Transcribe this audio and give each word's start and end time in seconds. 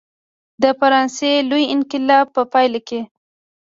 د 0.61 0.63
فرانسې 0.79 1.31
لوی 1.49 1.63
انقلاب 1.75 2.25
په 2.35 2.41
پایله 2.53 2.79
کې. 2.87 2.99